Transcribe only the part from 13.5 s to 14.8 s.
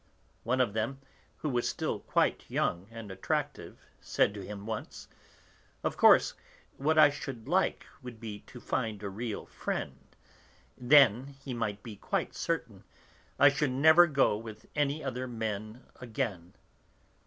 never go with